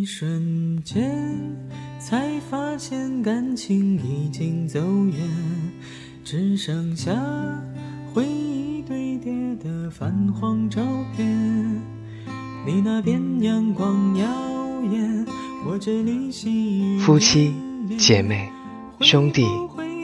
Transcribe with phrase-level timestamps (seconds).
[0.00, 1.14] 一瞬间，
[1.98, 5.14] 才发现感情已经走远，
[6.24, 7.12] 只剩下
[8.10, 10.80] 回忆堆叠的泛黄照
[11.14, 11.28] 片。
[12.66, 14.26] 你那边阳光耀
[14.90, 15.26] 眼，
[15.66, 17.54] 我这里细雨夫妻、
[17.98, 18.50] 姐妹、
[19.02, 19.44] 兄弟、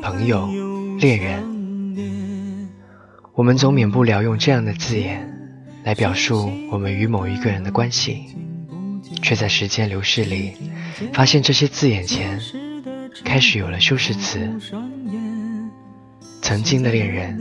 [0.02, 0.46] 朋友、
[0.98, 2.68] 恋人，
[3.32, 5.26] 我们总免不了用这样的字眼
[5.84, 8.26] 来表述我们与某一个人的关系，
[9.22, 10.52] 却在时间流逝里，
[11.12, 12.40] 发现这些字眼前
[13.24, 14.48] 开始有了修饰词。
[16.42, 17.40] 曾经的恋人，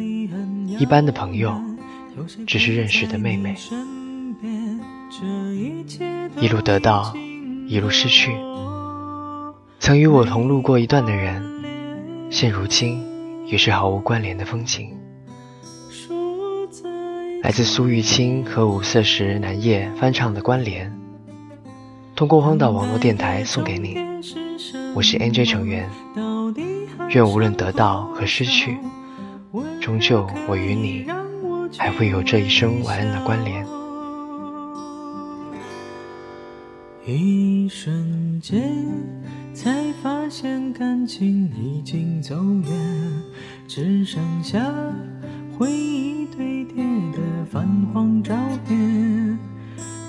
[0.79, 1.53] 一般的朋友，
[2.47, 3.55] 只是认识的妹妹。
[6.39, 7.13] 一路得到，
[7.67, 8.35] 一路失去。
[9.79, 14.89] 曾与我同路过一段的人，现如今也是毫无关联的风景。
[17.43, 20.91] 来自苏玉清和五色石南叶翻唱的《关联》，
[22.15, 23.97] 通过荒岛网络电台送给你。
[24.93, 25.89] 我是 NJ 成员，
[27.09, 28.77] 愿无论得到和失去，
[29.81, 31.05] 终究我与你
[31.77, 33.67] 还会有这一生晚安的关联。
[37.05, 38.87] 一瞬间，
[39.53, 42.71] 才发现感情已经走远，
[43.67, 44.63] 只剩下
[45.57, 48.33] 回忆堆叠的泛黄照
[48.65, 48.94] 片。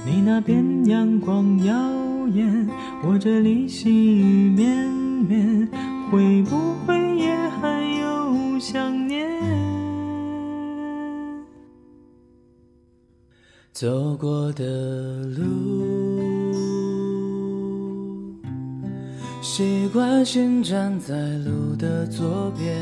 [0.07, 1.75] 你那边阳光耀
[2.29, 2.69] 眼，
[3.03, 4.89] 我这里细雨绵
[5.29, 5.69] 绵，
[6.09, 9.29] 会不会也还有想念？
[13.73, 15.43] 走过的路。
[19.43, 22.73] 习惯性站在路的左边，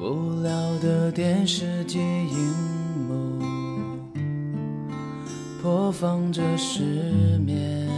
[0.00, 0.50] 无聊
[0.80, 2.87] 的电视机荧幕
[5.60, 6.82] 播放着失
[7.44, 7.88] 眠，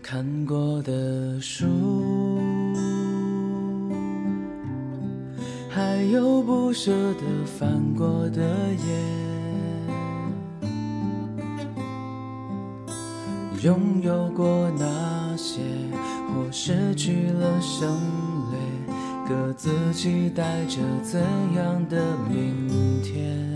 [0.00, 1.66] 看过的书，
[5.68, 9.02] 还有不舍得翻过的页。
[13.62, 15.60] 拥有过那些，
[16.28, 17.90] 或失去了胜
[18.52, 18.56] 利，
[19.28, 21.20] 各自期待着怎
[21.56, 23.55] 样的明天？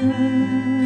[0.00, 0.77] Amen.